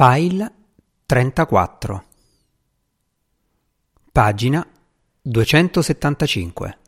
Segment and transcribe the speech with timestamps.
[0.00, 0.52] File
[1.06, 2.04] 34
[4.12, 4.64] Pagina
[5.20, 6.78] 275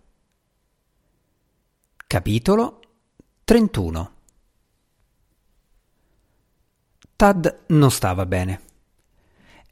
[2.06, 2.80] Capitolo
[3.42, 4.12] 31
[7.16, 8.60] Tad non stava bene.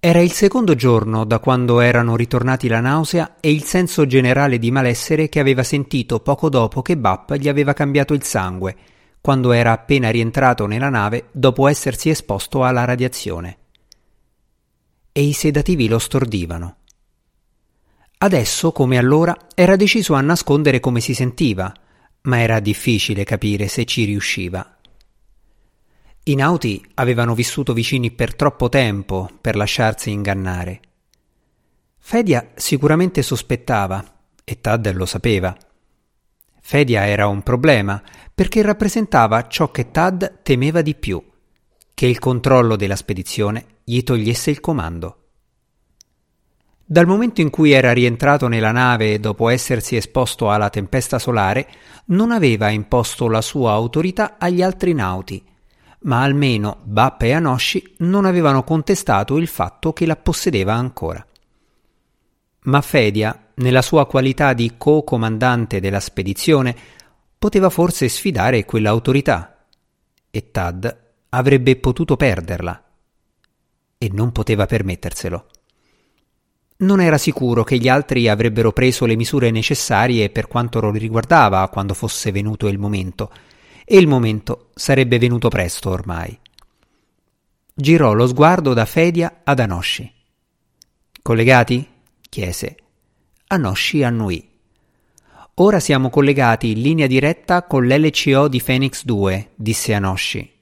[0.00, 4.72] Era il secondo giorno da quando erano ritornati la nausea e il senso generale di
[4.72, 9.72] malessere che aveva sentito poco dopo che Bap gli aveva cambiato il sangue quando era
[9.72, 13.58] appena rientrato nella nave dopo essersi esposto alla radiazione.
[15.12, 16.76] E i sedativi lo stordivano.
[18.18, 21.72] Adesso, come allora, era deciso a nascondere come si sentiva,
[22.22, 24.76] ma era difficile capire se ci riusciva.
[26.24, 30.80] I nauti avevano vissuto vicini per troppo tempo per lasciarsi ingannare.
[31.96, 34.04] Fedia sicuramente sospettava,
[34.44, 35.56] e Tad lo sapeva.
[36.70, 38.02] Fedia era un problema
[38.34, 41.18] perché rappresentava ciò che Tad temeva di più,
[41.94, 45.16] che il controllo della spedizione gli togliesse il comando.
[46.84, 51.66] Dal momento in cui era rientrato nella nave dopo essersi esposto alla tempesta solare,
[52.08, 55.42] non aveva imposto la sua autorità agli altri nauti,
[56.00, 61.26] ma almeno Bappa e Anoshi non avevano contestato il fatto che la possedeva ancora.
[62.64, 66.76] Ma Fedia nella sua qualità di co-comandante della spedizione,
[67.38, 69.64] poteva forse sfidare quell'autorità
[70.30, 72.82] e Tad avrebbe potuto perderla
[73.96, 75.46] e non poteva permetterselo.
[76.78, 81.68] Non era sicuro che gli altri avrebbero preso le misure necessarie per quanto lo riguardava
[81.68, 83.32] quando fosse venuto il momento,
[83.84, 86.38] e il momento sarebbe venuto presto ormai.
[87.74, 90.12] Girò lo sguardo da Fedia ad Anoshi.
[91.22, 91.88] Collegati?
[92.28, 92.76] chiese
[93.50, 94.46] Anoshi annuì.
[95.54, 100.52] Ora siamo collegati in linea diretta con l'LCO di Phoenix 2, disse Anoshi.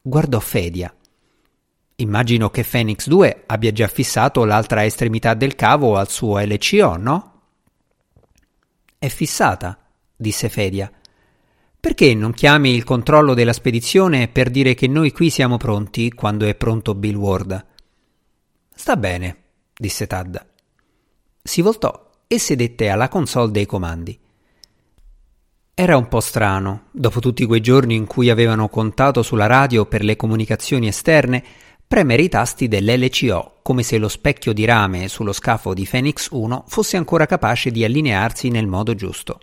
[0.00, 0.94] Guardò Fedia.
[1.96, 7.40] Immagino che Phoenix 2 abbia già fissato l'altra estremità del cavo al suo LCO, no?
[8.98, 9.78] È fissata,
[10.16, 10.90] disse Fedia.
[11.78, 16.46] Perché non chiami il controllo della spedizione per dire che noi qui siamo pronti quando
[16.46, 17.66] è pronto Bill Ward?
[18.74, 19.36] Sta bene,
[19.76, 20.46] disse Tad.
[21.42, 24.18] Si voltò e sedette alla console dei comandi.
[25.74, 30.02] Era un po' strano, dopo tutti quei giorni in cui avevano contato sulla radio per
[30.02, 31.44] le comunicazioni esterne,
[31.86, 36.64] premere i tasti dell'LCO come se lo specchio di rame sullo scafo di Phoenix 1
[36.66, 39.38] fosse ancora capace di allinearsi nel modo giusto.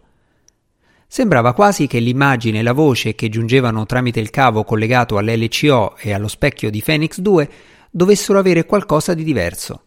[1.07, 6.11] Sembrava quasi che l'immagine e la voce che giungevano tramite il cavo collegato all'LCO e
[6.11, 7.49] allo specchio di Phoenix 2
[7.91, 9.83] dovessero avere qualcosa di diverso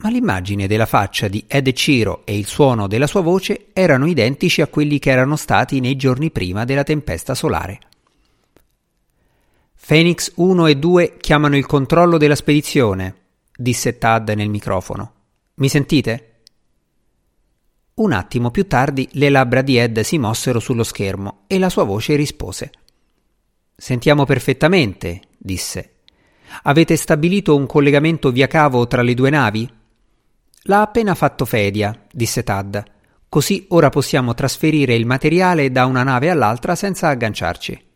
[0.00, 4.62] ma l'immagine della faccia di Ed Ciro e il suono della sua voce erano identici
[4.62, 7.78] a quelli che erano stati nei giorni prima della tempesta solare.
[9.86, 13.14] Phoenix 1 e 2 chiamano il controllo della spedizione,
[13.54, 15.12] disse Tad nel microfono.
[15.54, 16.26] Mi sentite?
[17.94, 21.84] Un attimo più tardi le labbra di Ed si mossero sullo schermo e la sua
[21.84, 22.70] voce rispose.
[23.76, 25.96] Sentiamo perfettamente, disse.
[26.62, 29.78] Avete stabilito un collegamento via cavo tra le due navi?
[30.64, 32.82] L'ha appena fatto Fedia, disse Tad.
[33.28, 37.88] Così ora possiamo trasferire il materiale da una nave all'altra senza agganciarci.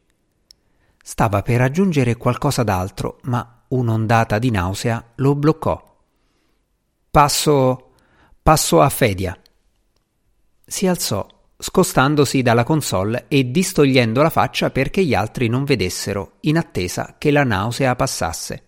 [1.03, 5.93] Stava per aggiungere qualcosa d'altro, ma un'ondata di nausea lo bloccò.
[7.11, 7.91] Passo.
[8.43, 9.39] passo a Fedia.
[10.65, 11.27] Si alzò,
[11.59, 17.31] scostandosi dalla console e distogliendo la faccia perché gli altri non vedessero, in attesa che
[17.31, 18.63] la nausea passasse.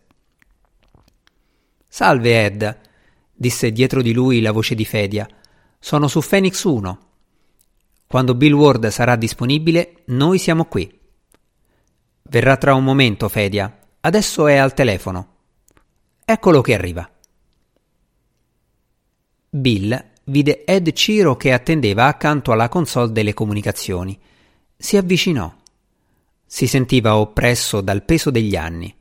[1.88, 2.80] Salve Ed,
[3.36, 5.28] disse dietro di lui la voce di Fedia.
[5.78, 6.98] Sono su Phoenix 1.
[8.06, 10.90] Quando Bill Ward sarà disponibile, noi siamo qui.
[12.22, 13.78] Verrà tra un momento, Fedia.
[14.00, 15.34] Adesso è al telefono.
[16.24, 17.08] Eccolo che arriva.
[19.50, 24.18] Bill vide Ed Ciro che attendeva accanto alla console delle comunicazioni.
[24.76, 25.52] Si avvicinò.
[26.44, 28.94] Si sentiva oppresso dal peso degli anni.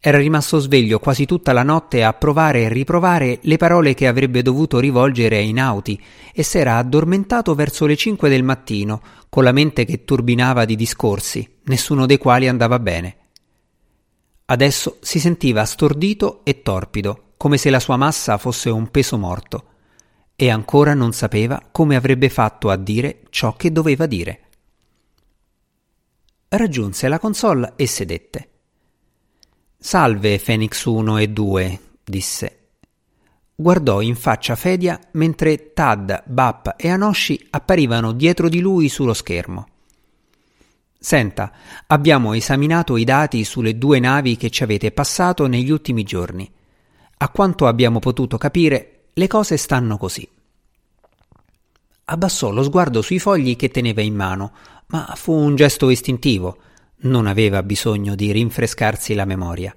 [0.00, 4.42] Era rimasto sveglio quasi tutta la notte a provare e riprovare le parole che avrebbe
[4.42, 6.00] dovuto rivolgere ai nauti
[6.32, 11.56] e s'era addormentato verso le cinque del mattino, con la mente che turbinava di discorsi,
[11.64, 13.16] nessuno dei quali andava bene.
[14.46, 19.64] Adesso si sentiva stordito e torpido, come se la sua massa fosse un peso morto,
[20.36, 24.42] e ancora non sapeva come avrebbe fatto a dire ciò che doveva dire.
[26.48, 28.48] Raggiunse la console e sedette.
[29.80, 32.58] Salve Phoenix 1 e 2, disse.
[33.54, 39.68] Guardò in faccia Fedia mentre Tad, Bap e Anoshi apparivano dietro di lui sullo schermo.
[40.98, 41.52] Senta,
[41.86, 46.50] abbiamo esaminato i dati sulle due navi che ci avete passato negli ultimi giorni.
[47.18, 50.28] A quanto abbiamo potuto capire, le cose stanno così.
[52.06, 54.52] Abbassò lo sguardo sui fogli che teneva in mano,
[54.86, 56.62] ma fu un gesto istintivo.
[57.00, 59.72] Non aveva bisogno di rinfrescarsi la memoria.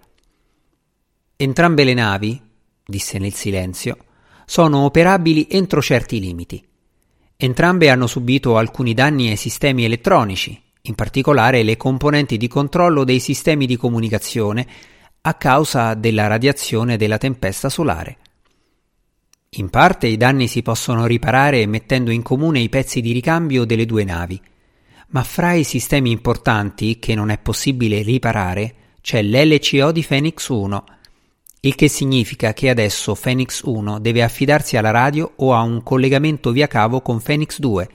[1.35, 2.41] Entrambe le navi,
[2.83, 3.97] disse nel silenzio,
[4.45, 6.63] sono operabili entro certi limiti.
[7.38, 13.19] Entrambe hanno subito alcuni danni ai sistemi elettronici, in particolare le componenti di controllo dei
[13.19, 14.65] sistemi di comunicazione
[15.21, 18.17] a causa della radiazione della tempesta solare.
[19.57, 23.85] In parte i danni si possono riparare mettendo in comune i pezzi di ricambio delle
[23.85, 24.41] due navi,
[25.11, 30.83] ma fra i sistemi importanti che non è possibile riparare c'è l'LCO di Phoenix 1,
[31.61, 36.51] il che significa che adesso Phoenix 1 deve affidarsi alla radio o a un collegamento
[36.51, 37.89] via cavo con Phoenix 2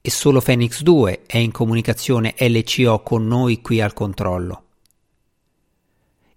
[0.00, 4.62] e solo Phoenix 2 è in comunicazione LCO con noi qui al controllo.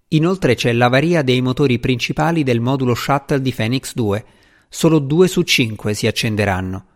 [0.10, 4.26] Inoltre c'è l'avaria dei motori principali del modulo shuttle di Phoenix 2.
[4.68, 6.89] Solo due su cinque si accenderanno.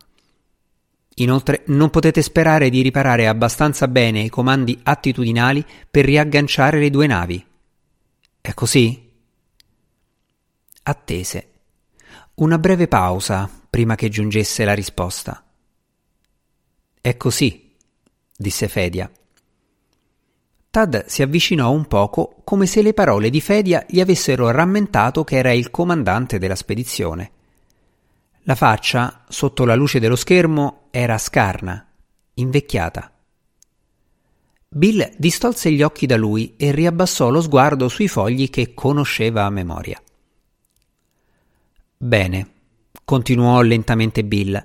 [1.16, 7.06] Inoltre non potete sperare di riparare abbastanza bene i comandi attitudinali per riagganciare le due
[7.06, 7.44] navi.
[8.40, 9.10] È così?
[10.82, 11.48] Attese.
[12.34, 15.44] Una breve pausa prima che giungesse la risposta.
[17.00, 17.74] È così,
[18.36, 19.10] disse Fedia.
[20.70, 25.36] Tad si avvicinò un poco come se le parole di Fedia gli avessero rammentato che
[25.36, 27.30] era il comandante della spedizione.
[28.46, 31.86] La faccia, sotto la luce dello schermo, era scarna,
[32.34, 33.10] invecchiata.
[34.68, 39.50] Bill distolse gli occhi da lui e riabbassò lo sguardo sui fogli che conosceva a
[39.50, 39.98] memoria.
[41.96, 42.50] Bene,
[43.02, 44.62] continuò lentamente Bill.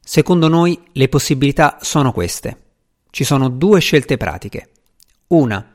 [0.00, 2.62] Secondo noi le possibilità sono queste.
[3.10, 4.70] Ci sono due scelte pratiche.
[5.28, 5.72] Una.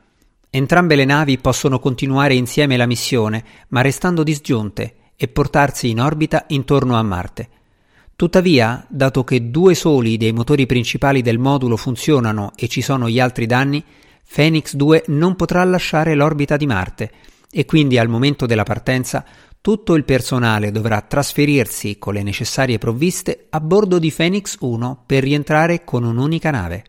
[0.49, 6.45] Entrambe le navi possono continuare insieme la missione, ma restando disgiunte e portarsi in orbita
[6.47, 7.49] intorno a Marte.
[8.15, 13.19] Tuttavia, dato che due soli dei motori principali del modulo funzionano e ci sono gli
[13.19, 13.83] altri danni,
[14.33, 17.11] Phoenix 2 non potrà lasciare l'orbita di Marte
[17.51, 19.25] e quindi al momento della partenza
[19.59, 25.23] tutto il personale dovrà trasferirsi con le necessarie provviste a bordo di Phoenix 1 per
[25.23, 26.83] rientrare con un'unica nave.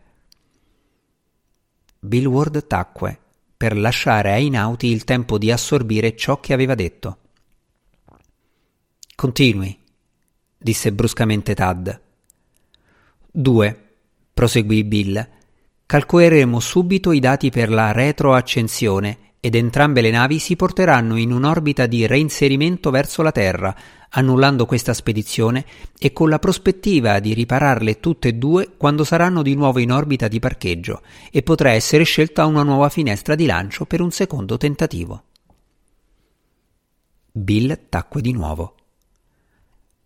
[1.99, 3.19] Bill Ward tacque
[3.57, 7.17] per lasciare ai nauti il tempo di assorbire ciò che aveva detto.
[9.21, 9.77] Continui,
[10.57, 12.01] disse bruscamente Tad.
[13.31, 13.89] Due,
[14.33, 15.29] proseguì Bill.
[15.85, 21.85] Calcoleremo subito i dati per la retroaccensione ed entrambe le navi si porteranno in un'orbita
[21.85, 23.75] di reinserimento verso la Terra,
[24.09, 25.65] annullando questa spedizione
[25.99, 30.27] e con la prospettiva di ripararle tutte e due quando saranno di nuovo in orbita
[30.27, 35.25] di parcheggio e potrà essere scelta una nuova finestra di lancio per un secondo tentativo.
[37.31, 38.77] Bill tacque di nuovo.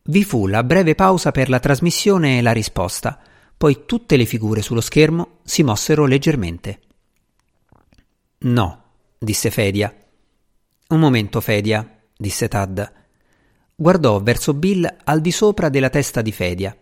[0.07, 3.19] Vi fu la breve pausa per la trasmissione e la risposta,
[3.57, 6.79] poi tutte le figure sullo schermo si mossero leggermente.
[8.39, 8.83] No,
[9.17, 9.91] disse Fedia.
[10.89, 12.91] Un momento, Fedia, disse Tad.
[13.75, 16.77] Guardò verso Bill al di sopra della testa di Fedia.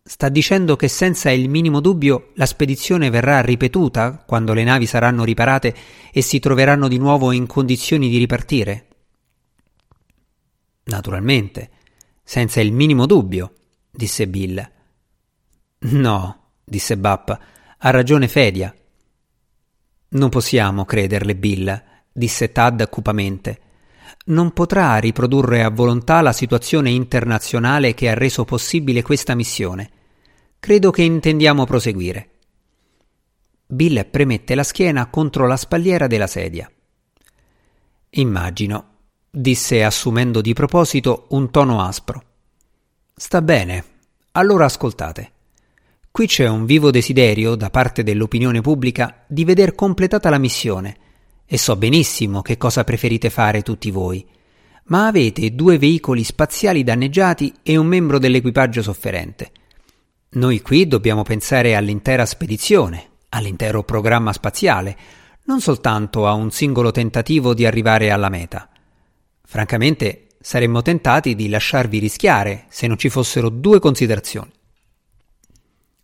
[0.00, 5.24] Sta dicendo che senza il minimo dubbio la spedizione verrà ripetuta quando le navi saranno
[5.24, 5.74] riparate
[6.12, 8.86] e si troveranno di nuovo in condizioni di ripartire?
[10.84, 11.70] Naturalmente,
[12.28, 13.54] senza il minimo dubbio,
[13.90, 14.70] disse Bill.
[15.78, 17.38] No, disse Bap,
[17.78, 18.74] ha ragione Fedia.
[20.10, 21.82] Non possiamo crederle, Bill,
[22.12, 23.60] disse Tad cupamente
[24.26, 29.90] non potrà riprodurre a volontà la situazione internazionale che ha reso possibile questa missione.
[30.60, 32.30] Credo che intendiamo proseguire.
[33.66, 36.70] Bill premette la schiena contro la spalliera della sedia.
[38.10, 38.97] Immagino,
[39.38, 42.22] disse assumendo di proposito un tono aspro.
[43.14, 43.84] Sta bene,
[44.32, 45.30] allora ascoltate.
[46.10, 50.96] Qui c'è un vivo desiderio da parte dell'opinione pubblica di veder completata la missione
[51.46, 54.26] e so benissimo che cosa preferite fare tutti voi.
[54.86, 59.52] Ma avete due veicoli spaziali danneggiati e un membro dell'equipaggio sofferente.
[60.30, 64.96] Noi qui dobbiamo pensare all'intera spedizione, all'intero programma spaziale,
[65.44, 68.68] non soltanto a un singolo tentativo di arrivare alla meta.
[69.50, 74.52] Francamente, saremmo tentati di lasciarvi rischiare se non ci fossero due considerazioni.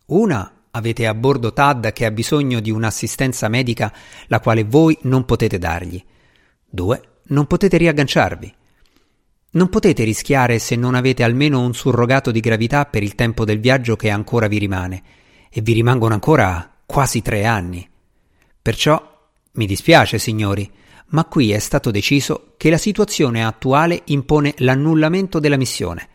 [0.07, 3.93] Una Avete a bordo Tad che ha bisogno di un'assistenza medica
[4.27, 6.03] la quale voi non potete dargli.
[6.67, 7.01] 2.
[7.27, 8.53] Non potete riagganciarvi.
[9.51, 13.61] Non potete rischiare se non avete almeno un surrogato di gravità per il tempo del
[13.61, 15.03] viaggio che ancora vi rimane.
[15.49, 17.87] E vi rimangono ancora quasi tre anni.
[18.59, 20.69] Perciò mi dispiace, signori,
[21.07, 26.09] ma qui è stato deciso che la situazione attuale impone l'annullamento della missione.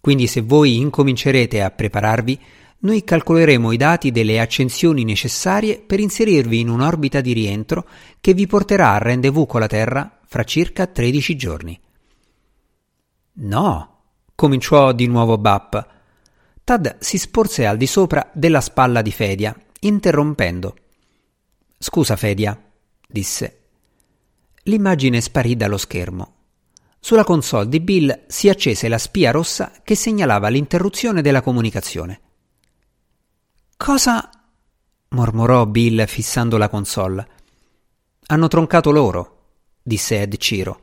[0.00, 2.38] Quindi se voi incomincerete a prepararvi,
[2.80, 7.86] noi calcoleremo i dati delle accensioni necessarie per inserirvi in un'orbita di rientro
[8.20, 11.80] che vi porterà a rendezvous con la Terra fra circa 13 giorni.
[13.34, 14.00] No,
[14.34, 15.86] cominciò di nuovo Bap.
[16.64, 20.74] Tad si sporse al di sopra della spalla di Fedia, interrompendo.
[21.78, 22.60] Scusa, Fedia,
[23.06, 23.61] disse.
[24.64, 26.34] L'immagine sparì dallo schermo.
[27.00, 32.20] Sulla console di Bill si accese la spia rossa che segnalava l'interruzione della comunicazione.
[33.76, 34.30] Cosa?
[35.08, 37.28] mormorò Bill fissando la console.
[38.26, 40.80] Hanno troncato loro, disse Ed Ciro.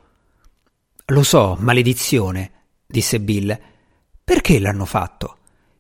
[1.06, 2.52] Lo so, maledizione,
[2.86, 3.58] disse Bill.
[4.22, 5.38] Perché l'hanno fatto?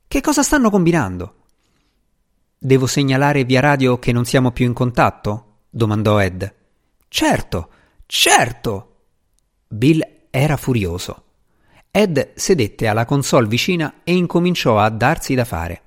[0.07, 1.35] Che cosa stanno combinando?
[2.57, 5.63] Devo segnalare via radio che non siamo più in contatto?
[5.69, 6.55] domandò Ed.
[7.09, 7.69] Certo,
[8.09, 8.95] certo.
[9.67, 10.01] Bill
[10.31, 11.25] era furioso.
[11.91, 15.83] Ed sedette alla console vicina e incominciò a darsi da fare.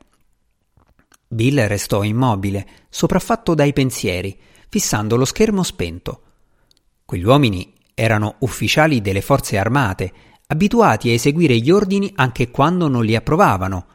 [1.26, 4.38] Bill restò immobile, sopraffatto dai pensieri,
[4.68, 6.22] fissando lo schermo spento.
[7.04, 10.12] Quegli uomini erano ufficiali delle forze armate,
[10.46, 13.86] abituati a eseguire gli ordini anche quando non li approvavano.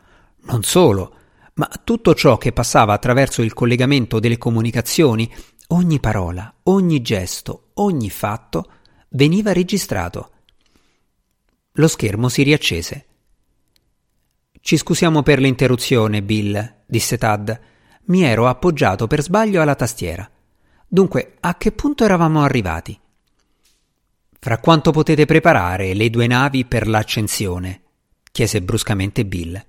[0.41, 1.13] Non solo,
[1.53, 5.31] ma tutto ciò che passava attraverso il collegamento delle comunicazioni,
[5.67, 8.71] ogni parola, ogni gesto, ogni fatto,
[9.09, 10.31] veniva registrato.
[11.73, 13.05] Lo schermo si riaccese.
[14.59, 17.59] Ci scusiamo per l'interruzione, Bill, disse Tad.
[18.05, 20.29] Mi ero appoggiato per sbaglio alla tastiera.
[20.87, 22.99] Dunque, a che punto eravamo arrivati?
[24.39, 27.81] Fra quanto potete preparare le due navi per l'accensione?
[28.31, 29.59] chiese bruscamente Bill.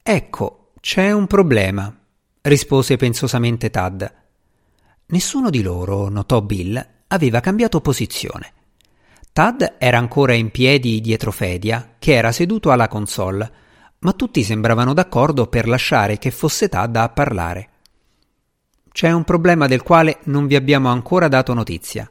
[0.00, 1.92] Ecco, c'è un problema,
[2.42, 4.14] rispose pensosamente Tad.
[5.10, 8.52] Nessuno di loro, notò Bill, aveva cambiato posizione.
[9.32, 13.50] Tad era ancora in piedi dietro Fedia, che era seduto alla console,
[14.00, 17.68] ma tutti sembravano d'accordo per lasciare che fosse Tad a parlare.
[18.92, 22.10] C'è un problema del quale non vi abbiamo ancora dato notizia.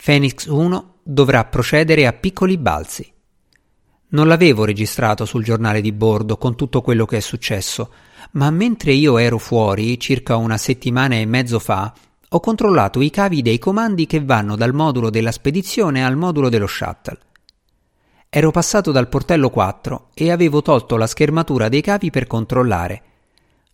[0.00, 3.12] Phoenix 1 dovrà procedere a piccoli balzi.
[4.10, 7.92] Non l'avevo registrato sul giornale di bordo con tutto quello che è successo,
[8.32, 11.92] ma mentre io ero fuori, circa una settimana e mezzo fa,
[12.34, 16.66] ho controllato i cavi dei comandi che vanno dal modulo della spedizione al modulo dello
[16.66, 17.18] shuttle.
[18.28, 23.02] Ero passato dal portello 4 e avevo tolto la schermatura dei cavi per controllare,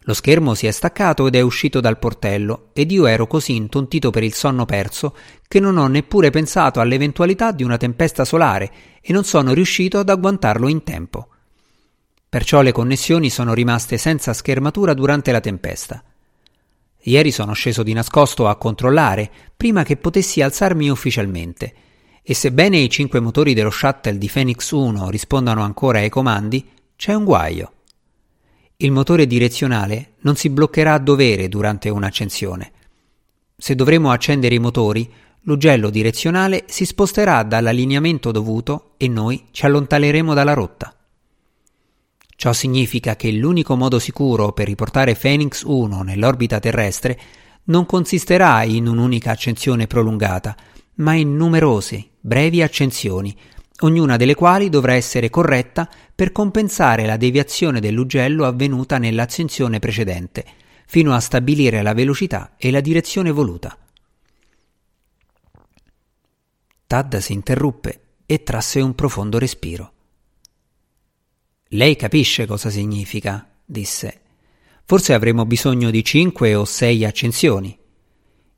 [0.08, 4.08] lo schermo si è staccato ed è uscito dal portello ed io ero così intontito
[4.08, 5.14] per il sonno perso
[5.46, 8.72] che non ho neppure pensato all'eventualità di una tempesta solare
[9.02, 11.28] e non sono riuscito ad agguantarlo in tempo.
[12.26, 16.02] Perciò le connessioni sono rimaste senza schermatura durante la tempesta.
[17.08, 21.74] Ieri sono sceso di nascosto a controllare prima che potessi alzarmi ufficialmente
[22.22, 27.14] e sebbene i cinque motori dello shuttle di Phoenix 1 rispondano ancora ai comandi, c'è
[27.14, 27.72] un guaio.
[28.76, 32.72] Il motore direzionale non si bloccherà a dovere durante un'accensione.
[33.56, 35.10] Se dovremo accendere i motori,
[35.42, 40.94] l'ugello direzionale si sposterà dall'allineamento dovuto e noi ci allontaneremo dalla rotta.
[42.38, 47.18] Ciò significa che l'unico modo sicuro per riportare Phoenix 1 nell'orbita terrestre
[47.64, 50.54] non consisterà in un'unica accensione prolungata,
[50.98, 53.36] ma in numerose, brevi accensioni
[53.80, 60.44] ognuna delle quali dovrà essere corretta per compensare la deviazione dell'ugello avvenuta nell'accensione precedente,
[60.86, 63.76] fino a stabilire la velocità e la direzione voluta.
[66.86, 69.94] Tad si interruppe e trasse un profondo respiro.
[71.72, 74.20] Lei capisce cosa significa, disse.
[74.86, 77.78] Forse avremo bisogno di cinque o sei accensioni.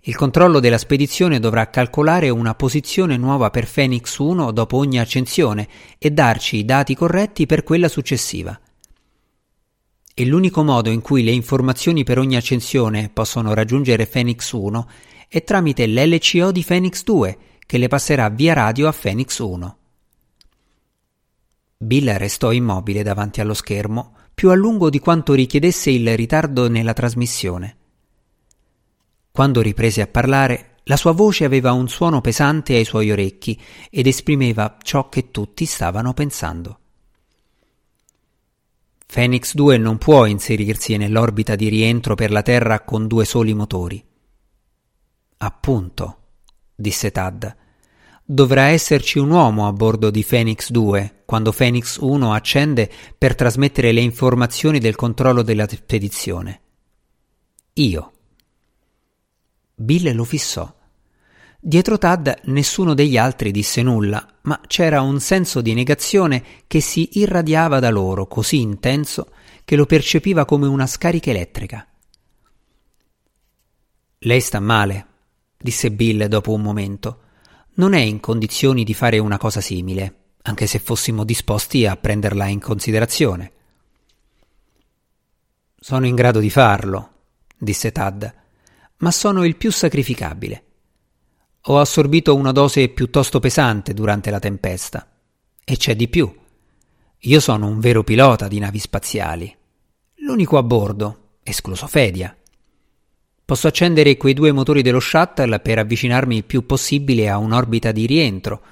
[0.03, 5.69] Il controllo della spedizione dovrà calcolare una posizione nuova per Phoenix 1 dopo ogni accensione
[5.99, 8.59] e darci i dati corretti per quella successiva.
[10.15, 14.89] E l'unico modo in cui le informazioni per ogni accensione possono raggiungere Phoenix 1
[15.27, 19.79] è tramite l'LCO di Phoenix 2, che le passerà via radio a Phoenix 1.
[21.83, 26.93] Bill restò immobile davanti allo schermo, più a lungo di quanto richiedesse il ritardo nella
[26.93, 27.77] trasmissione.
[29.31, 33.59] Quando riprese a parlare, la sua voce aveva un suono pesante ai suoi orecchi
[33.89, 36.81] ed esprimeva ciò che tutti stavano pensando.
[39.07, 44.05] Phoenix 2 non può inserirsi nell'orbita di rientro per la Terra con due soli motori.
[45.39, 46.19] Appunto,
[46.75, 47.57] disse Tad.
[48.33, 53.91] Dovrà esserci un uomo a bordo di Phoenix 2 quando Phoenix 1 accende per trasmettere
[53.91, 56.61] le informazioni del controllo della spedizione.
[57.73, 58.13] Io.
[59.75, 60.73] Bill lo fissò.
[61.59, 67.19] Dietro Tad nessuno degli altri disse nulla, ma c'era un senso di negazione che si
[67.19, 69.33] irradiava da loro così intenso
[69.65, 71.85] che lo percepiva come una scarica elettrica.
[74.19, 75.07] Lei sta male,
[75.59, 77.23] disse Bill dopo un momento.
[77.75, 82.47] Non è in condizioni di fare una cosa simile, anche se fossimo disposti a prenderla
[82.47, 83.53] in considerazione.
[85.79, 87.13] Sono in grado di farlo,
[87.57, 88.35] disse Tad,
[88.99, 90.65] ma sono il più sacrificabile.
[91.65, 95.07] Ho assorbito una dose piuttosto pesante durante la tempesta.
[95.63, 96.35] E c'è di più.
[97.25, 99.55] Io sono un vero pilota di navi spaziali.
[100.17, 102.35] L'unico a bordo, escluso Fedia.
[103.51, 108.07] Posso accendere quei due motori dello shuttle per avvicinarmi il più possibile a un'orbita di
[108.07, 108.63] rientro.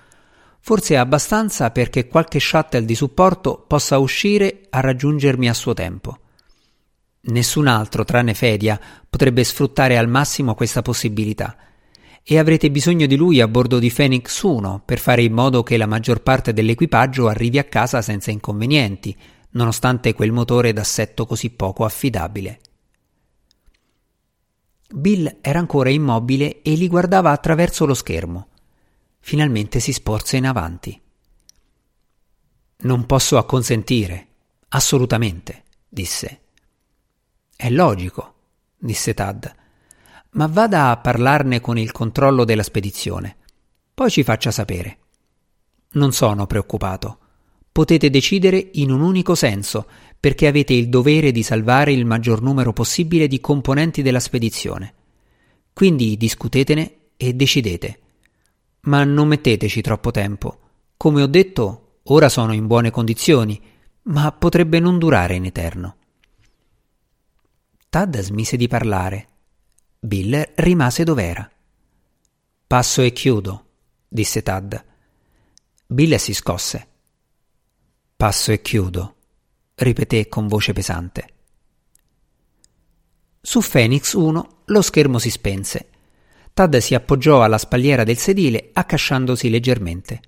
[0.60, 6.18] Forse abbastanza perché qualche shuttle di supporto possa uscire a raggiungermi a suo tempo.
[7.22, 8.78] Nessun altro, tranne Fedia,
[9.10, 11.56] potrebbe sfruttare al massimo questa possibilità
[12.22, 15.76] e avrete bisogno di lui a bordo di Phoenix 1 per fare in modo che
[15.76, 19.16] la maggior parte dell'equipaggio arrivi a casa senza inconvenienti,
[19.50, 22.60] nonostante quel motore d'assetto così poco affidabile.
[24.90, 28.48] Bill era ancora immobile e li guardava attraverso lo schermo.
[29.20, 31.00] Finalmente si sporse in avanti.
[32.80, 34.28] Non posso acconsentire,
[34.68, 36.40] assolutamente, disse.
[37.54, 38.34] È logico,
[38.78, 39.56] disse Tad
[40.30, 43.36] ma vada a parlarne con il controllo della spedizione.
[43.94, 44.98] Poi ci faccia sapere.
[45.92, 47.18] Non sono preoccupato.
[47.72, 49.88] Potete decidere in un unico senso,
[50.20, 54.94] perché avete il dovere di salvare il maggior numero possibile di componenti della spedizione.
[55.72, 58.00] Quindi discutetene e decidete.
[58.82, 60.60] Ma non metteteci troppo tempo.
[60.96, 63.60] Come ho detto, ora sono in buone condizioni,
[64.02, 65.96] ma potrebbe non durare in eterno.
[67.88, 69.28] Tad smise di parlare
[70.00, 71.50] Bill rimase dov'era.
[72.68, 73.64] Passo e chiudo,
[74.06, 74.84] disse Tad.
[75.86, 76.86] Bill si scosse.
[78.14, 79.16] Passo e chiudo,
[79.78, 81.28] ripeté con voce pesante.
[83.40, 85.88] Su Phoenix 1 lo schermo si spense.
[86.52, 90.20] Tad si appoggiò alla spalliera del sedile, accasciandosi leggermente.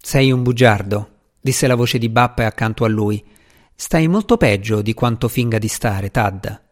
[0.00, 3.22] Sei un bugiardo, disse la voce di Bap accanto a lui.
[3.74, 6.62] Stai molto peggio di quanto finga di stare, Tad.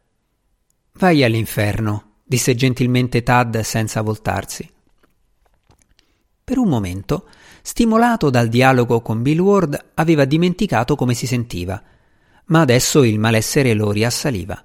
[0.92, 4.70] Vai all'inferno, disse gentilmente Tad senza voltarsi.
[6.48, 7.28] Per un momento,
[7.60, 11.82] stimolato dal dialogo con Bill Ward, aveva dimenticato come si sentiva,
[12.46, 14.64] ma adesso il malessere lo riassaliva.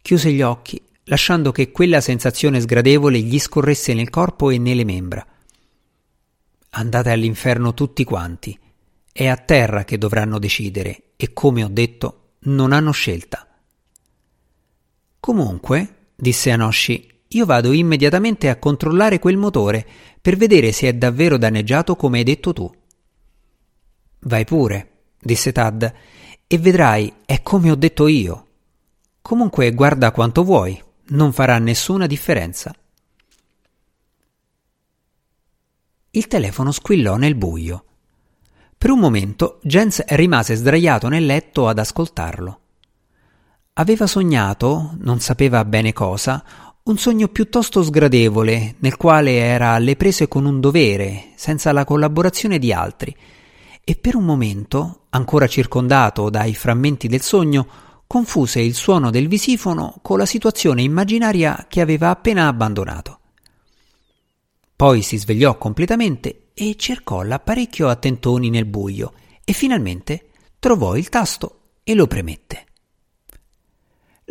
[0.00, 5.22] Chiuse gli occhi, lasciando che quella sensazione sgradevole gli scorresse nel corpo e nelle membra.
[6.70, 8.58] Andate all'inferno tutti quanti.
[9.12, 13.46] È a terra che dovranno decidere e, come ho detto, non hanno scelta.
[15.20, 19.86] Comunque, disse Anoshi, io vado immediatamente a controllare quel motore
[20.20, 22.70] per vedere se è davvero danneggiato come hai detto tu.
[24.20, 24.90] Vai pure,
[25.20, 25.94] disse Tad,
[26.46, 28.46] e vedrai, è come ho detto io.
[29.22, 32.74] Comunque guarda quanto vuoi, non farà nessuna differenza.
[36.10, 37.84] Il telefono squillò nel buio.
[38.76, 42.60] Per un momento Jens rimase sdraiato nel letto ad ascoltarlo.
[43.74, 50.28] Aveva sognato, non sapeva bene cosa, un sogno piuttosto sgradevole, nel quale era alle prese
[50.28, 53.14] con un dovere, senza la collaborazione di altri,
[53.84, 57.66] e per un momento, ancora circondato dai frammenti del sogno,
[58.06, 63.18] confuse il suono del visifono con la situazione immaginaria che aveva appena abbandonato.
[64.74, 69.12] Poi si svegliò completamente e cercò l'apparecchio a tentoni nel buio
[69.44, 72.64] e finalmente trovò il tasto e lo premette.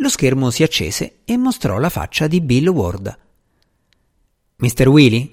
[0.00, 3.18] Lo schermo si accese e mostrò la faccia di Bill Ward.
[4.56, 4.88] Mr.
[4.88, 5.30] Willy?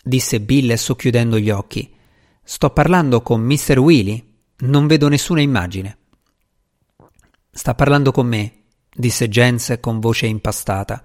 [0.00, 1.92] disse Bill socchiudendo gli occhi.
[2.44, 3.78] Sto parlando con Mr.
[3.78, 4.36] Willy?
[4.58, 5.98] Non vedo nessuna immagine.
[7.50, 11.02] Sta parlando con me, disse Jens con voce impastata.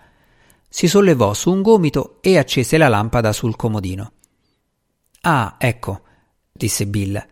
[0.69, 4.11] Si sollevò su un gomito e accese la lampada sul comodino.
[5.21, 6.03] Ah, ecco,
[6.51, 7.27] disse Bill.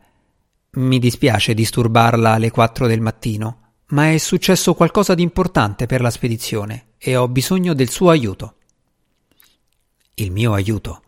[0.71, 3.60] Mi dispiace disturbarla alle quattro del mattino
[3.91, 8.55] ma è successo qualcosa di importante per la spedizione e ho bisogno del suo aiuto.
[10.15, 11.01] Il mio aiuto.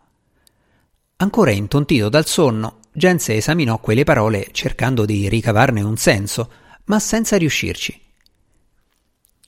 [1.18, 6.52] Ancora intontito dal sonno, Jens esaminò quelle parole cercando di ricavarne un senso,
[6.86, 8.02] ma senza riuscirci.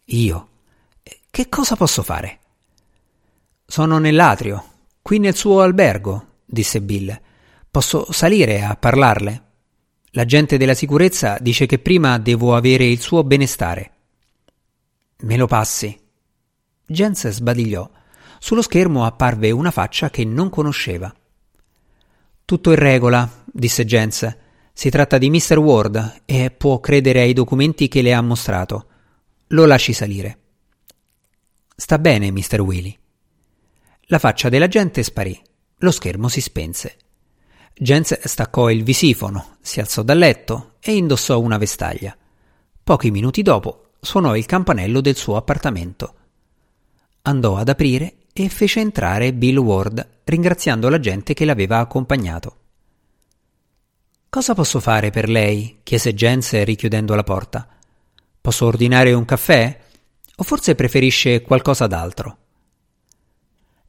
[0.05, 0.49] Io?
[1.29, 2.39] Che cosa posso fare?
[3.65, 4.63] Sono nell'atrio,
[5.01, 7.19] qui nel suo albergo, disse Bill.
[7.69, 9.44] Posso salire a parlarle?
[10.15, 13.91] L'agente della sicurezza dice che prima devo avere il suo benestare.
[15.19, 15.97] Me lo passi.
[16.85, 17.89] Jens sbadigliò.
[18.39, 21.13] Sullo schermo apparve una faccia che non conosceva.
[22.45, 24.37] Tutto in regola, disse Jens.
[24.71, 25.57] Si tratta di Mr.
[25.57, 28.87] Ward e può credere ai documenti che le ha mostrato.
[29.47, 30.37] Lo lasci salire.
[31.75, 32.61] Sta bene, Mr.
[32.61, 32.97] Willy.
[34.03, 35.37] La faccia della gente sparì.
[35.79, 36.97] Lo schermo si spense.
[37.77, 42.15] Jens staccò il visifono, si alzò dal letto e indossò una vestaglia.
[42.81, 46.15] Pochi minuti dopo suonò il campanello del suo appartamento.
[47.23, 52.57] Andò ad aprire e fece entrare Bill Ward, ringraziando la gente che l'aveva accompagnato.
[54.29, 55.79] Cosa posso fare per lei?
[55.83, 57.67] chiese Jens richiudendo la porta.
[58.39, 59.81] Posso ordinare un caffè?
[60.37, 62.37] O forse preferisce qualcosa d'altro?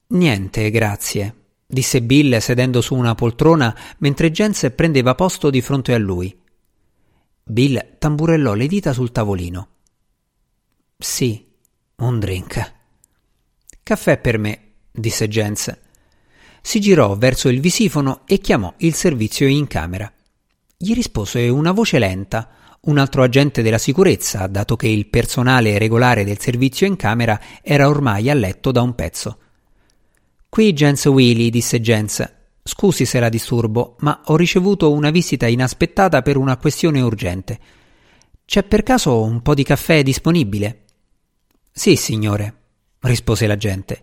[0.09, 1.35] Niente, grazie,
[1.67, 6.35] disse Bill sedendo su una poltrona mentre Jens prendeva posto di fronte a lui.
[7.43, 9.69] Bill tamburellò le dita sul tavolino.
[10.97, 11.47] Sì,
[11.97, 12.75] un drink.
[13.83, 15.77] Caffè per me, disse Jens.
[16.61, 20.13] Si girò verso il visifono e chiamò il servizio in camera.
[20.77, 22.51] Gli rispose una voce lenta,
[22.83, 27.89] un altro agente della sicurezza, dato che il personale regolare del servizio in camera era
[27.89, 29.39] ormai a letto da un pezzo.
[30.57, 32.27] Qui Jens Willy, disse Jens.
[32.63, 37.61] Scusi se la disturbo, ma ho ricevuto una visita inaspettata per una questione urgente.
[38.47, 40.85] C'è per caso un po' di caffè disponibile?
[41.71, 42.55] Sì, signore,
[43.01, 44.03] rispose l'agente.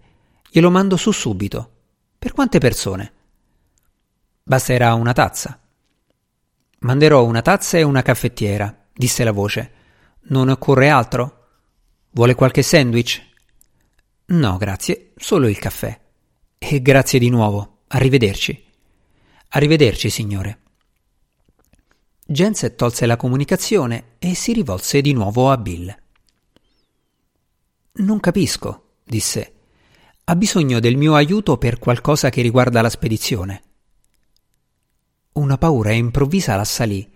[0.51, 1.71] Glielo mando su subito.
[2.19, 3.13] Per quante persone?
[4.43, 5.59] Basterà una tazza.
[6.81, 9.71] Manderò una tazza e una caffettiera, disse la voce.
[10.25, 11.47] Non occorre altro?
[12.11, 13.27] Vuole qualche sandwich?
[14.25, 16.01] No, grazie, solo il caffè.
[16.65, 17.81] E grazie di nuovo.
[17.87, 18.63] Arrivederci.
[19.49, 20.59] Arrivederci, signore.
[22.25, 25.93] Jens tolse la comunicazione e si rivolse di nuovo a Bill.
[27.95, 29.53] Non capisco, disse.
[30.23, 33.63] Ha bisogno del mio aiuto per qualcosa che riguarda la spedizione.
[35.33, 37.07] Una paura improvvisa l'assalì.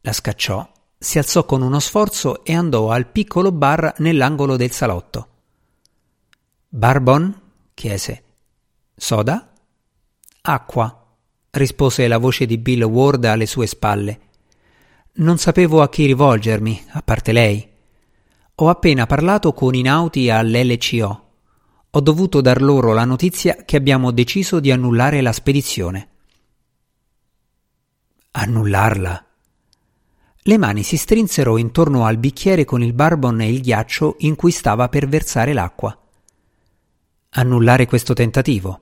[0.00, 5.28] La scacciò, si alzò con uno sforzo e andò al piccolo bar nell'angolo del salotto.
[6.70, 7.40] Barbon?
[7.74, 8.22] chiese.
[8.98, 9.52] Soda?
[10.42, 11.06] Acqua,
[11.50, 14.20] rispose la voce di Bill Ward alle sue spalle.
[15.14, 17.66] Non sapevo a chi rivolgermi, a parte lei.
[18.56, 21.26] Ho appena parlato con i nauti all'LCO.
[21.90, 26.08] Ho dovuto dar loro la notizia che abbiamo deciso di annullare la spedizione.
[28.32, 29.26] Annullarla.
[30.42, 34.50] Le mani si strinsero intorno al bicchiere con il barbon e il ghiaccio in cui
[34.50, 35.96] stava per versare l'acqua.
[37.30, 38.80] Annullare questo tentativo,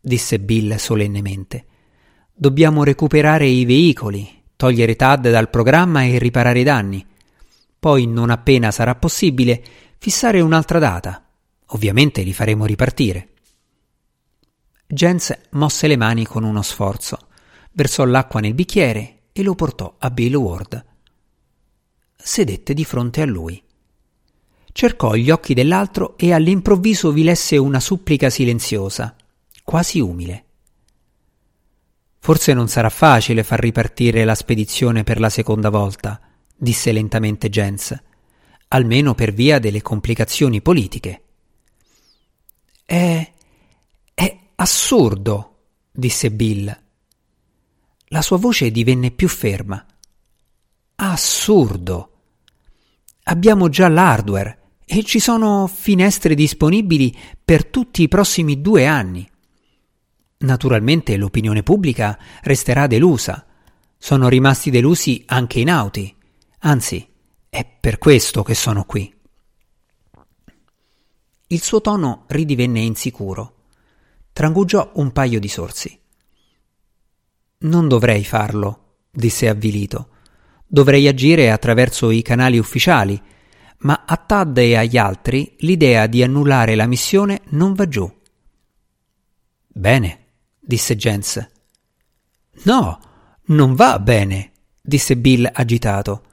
[0.00, 1.66] disse Bill solennemente.
[2.34, 7.04] Dobbiamo recuperare i veicoli, togliere Tad dal programma e riparare i danni.
[7.78, 9.62] Poi, non appena sarà possibile,
[9.98, 11.24] fissare un'altra data.
[11.66, 13.28] Ovviamente li faremo ripartire.
[14.86, 17.18] Jens mosse le mani con uno sforzo
[17.78, 20.84] versò l'acqua nel bicchiere e lo portò a Bill Ward.
[22.16, 23.62] Sedette di fronte a lui.
[24.72, 29.14] Cercò gli occhi dell'altro e all'improvviso vi lesse una supplica silenziosa,
[29.68, 30.44] quasi umile.
[32.20, 36.18] Forse non sarà facile far ripartire la spedizione per la seconda volta,
[36.56, 37.94] disse lentamente Jens,
[38.68, 41.22] almeno per via delle complicazioni politiche.
[42.82, 43.32] È.
[44.14, 45.56] è assurdo,
[45.90, 46.82] disse Bill.
[48.06, 49.84] La sua voce divenne più ferma.
[50.94, 52.12] Assurdo.
[53.24, 59.30] Abbiamo già l'hardware e ci sono finestre disponibili per tutti i prossimi due anni.
[60.38, 63.44] Naturalmente l'opinione pubblica resterà delusa.
[63.96, 66.14] Sono rimasti delusi anche i nauti.
[66.60, 67.06] Anzi,
[67.48, 69.12] è per questo che sono qui.
[71.48, 73.54] Il suo tono ridivenne insicuro.
[74.32, 75.98] Trangugiò un paio di sorsi.
[77.60, 80.10] Non dovrei farlo, disse avvilito.
[80.66, 83.20] Dovrei agire attraverso i canali ufficiali,
[83.78, 88.08] ma a Tad e agli altri l'idea di annullare la missione non va giù.
[89.66, 90.26] Bene,
[90.68, 91.48] disse Jens.
[92.64, 93.00] No,
[93.46, 94.52] non va bene,
[94.82, 96.24] disse Bill agitato.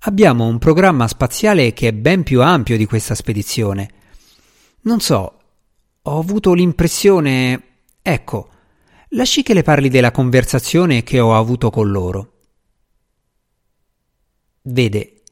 [0.00, 3.90] Abbiamo un programma spaziale che è ben più ampio di questa spedizione.
[4.80, 5.38] Non so,
[6.02, 7.62] ho avuto l'impressione.
[8.02, 8.50] Ecco,
[9.12, 12.32] Lasci che le parli della conversazione che ho avuto con loro.
[14.62, 15.22] Vede,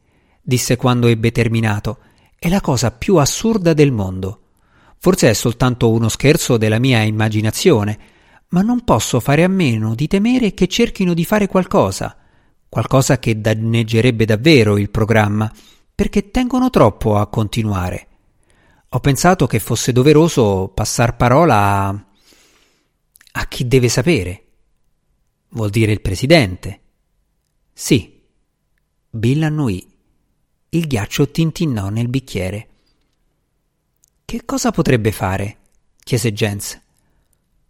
[0.40, 1.98] disse quando ebbe terminato,
[2.38, 4.40] è la cosa più assurda del mondo.
[4.98, 7.98] Forse è soltanto uno scherzo della mia immaginazione,
[8.48, 12.16] ma non posso fare a meno di temere che cerchino di fare qualcosa,
[12.68, 15.52] qualcosa che danneggerebbe davvero il programma,
[15.94, 18.08] perché tengono troppo a continuare.
[18.90, 22.06] Ho pensato che fosse doveroso passar parola a...
[23.32, 24.44] a chi deve sapere.
[25.50, 26.80] Vuol dire il presidente.
[27.72, 28.22] Sì.
[29.10, 29.94] Bill annuì.
[30.68, 32.68] Il ghiaccio tintinnò nel bicchiere.
[34.24, 35.58] Che cosa potrebbe fare?
[36.02, 36.80] chiese Jens.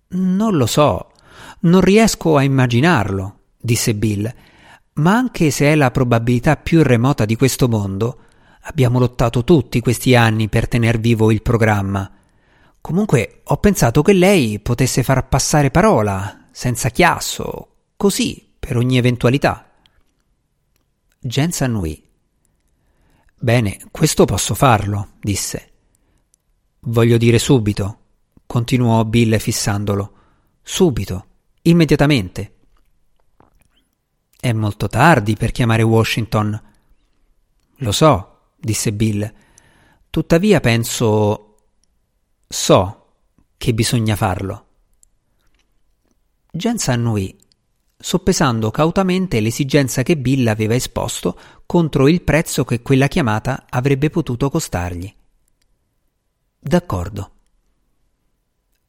[0.08, 1.12] Non lo so,
[1.60, 4.32] non riesco a immaginarlo, disse Bill,
[4.94, 8.20] ma anche se è la probabilità più remota di questo mondo,
[8.62, 12.10] abbiamo lottato tutti questi anni per tener vivo il programma.
[12.80, 19.70] Comunque ho pensato che lei potesse far passare parola, senza chiasso, così, per ogni eventualità.
[21.18, 22.02] Jens annuì.
[23.38, 25.72] Bene, questo posso farlo, disse.
[26.80, 27.98] Voglio dire subito,
[28.46, 30.12] continuò Bill fissandolo.
[30.62, 31.26] Subito,
[31.62, 32.54] immediatamente.
[34.38, 36.62] È molto tardi per chiamare Washington.
[37.76, 39.32] Lo so, disse Bill.
[40.08, 41.56] Tuttavia penso.
[42.48, 43.06] so
[43.56, 44.64] che bisogna farlo.
[46.50, 47.36] Jens annuì,
[47.98, 54.48] soppesando cautamente l'esigenza che Bill aveva esposto contro il prezzo che quella chiamata avrebbe potuto
[54.48, 55.12] costargli.
[56.58, 57.35] D'accordo.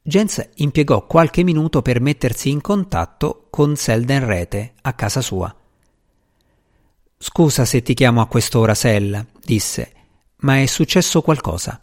[0.08, 5.54] Jens impiegò qualche minuto per mettersi in contatto con Selden Rete a casa sua.
[7.18, 9.92] Scusa se ti chiamo a quest'ora, Sel, disse,
[10.36, 11.82] ma è successo qualcosa.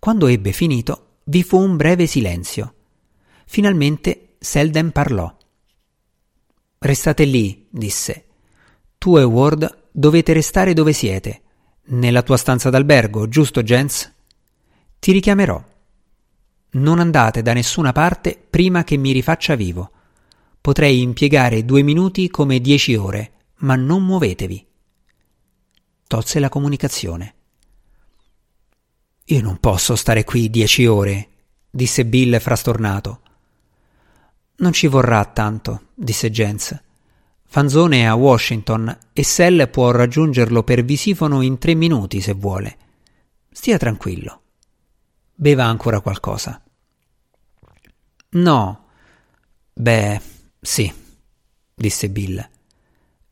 [0.00, 2.74] Quando ebbe finito, vi fu un breve silenzio.
[3.46, 5.32] Finalmente Selden parlò.
[6.78, 8.24] Restate lì, disse.
[8.98, 11.42] Tu e Ward dovete restare dove siete.
[11.84, 14.12] Nella tua stanza d'albergo, giusto, Jens?
[14.98, 15.69] Ti richiamerò.
[16.72, 19.90] Non andate da nessuna parte prima che mi rifaccia vivo.
[20.60, 24.66] Potrei impiegare due minuti come dieci ore, ma non muovetevi.
[26.06, 27.34] Tolse la comunicazione.
[29.24, 31.28] Io non posso stare qui dieci ore,
[31.70, 33.20] disse Bill frastornato.
[34.56, 36.78] Non ci vorrà tanto, disse Jens.
[37.46, 42.76] Fanzone è a Washington e Sell può raggiungerlo per visifono in tre minuti se vuole.
[43.50, 44.39] Stia tranquillo.
[45.40, 46.60] Beva ancora qualcosa.
[48.32, 48.84] No.
[49.72, 50.20] Beh,
[50.60, 50.92] sì,
[51.74, 52.46] disse Bill.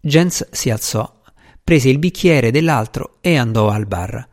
[0.01, 1.21] Jens si alzò,
[1.63, 4.27] prese il bicchiere dell'altro e andò al bar.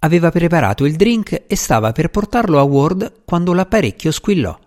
[0.00, 4.58] Aveva preparato il drink e stava per portarlo a Ward quando l'apparecchio squillò.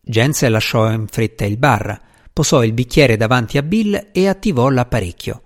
[0.00, 5.42] Jens lasciò in fretta il bar posò il bicchiere davanti a Bill e attivò l'apparecchio.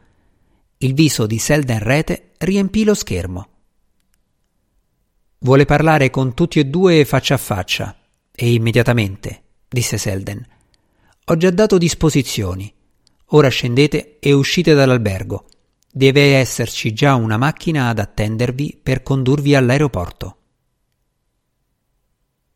[0.78, 3.48] Il viso di Selden Rete riempì lo schermo.
[5.42, 7.96] Vuole parlare con tutti e due faccia a faccia,
[8.30, 10.46] e immediatamente, disse Selden.
[11.24, 12.72] Ho già dato disposizioni.
[13.26, 15.46] Ora scendete e uscite dall'albergo.
[15.90, 20.36] Deve esserci già una macchina ad attendervi per condurvi all'aeroporto.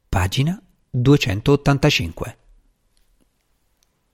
[0.08, 2.38] Pagina 285